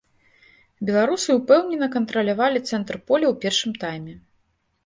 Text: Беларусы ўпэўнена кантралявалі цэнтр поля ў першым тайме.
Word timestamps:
Беларусы 0.89 1.35
ўпэўнена 1.39 1.89
кантралявалі 1.97 2.65
цэнтр 2.69 2.95
поля 3.11 3.27
ў 3.33 3.41
першым 3.45 3.71
тайме. 3.85 4.13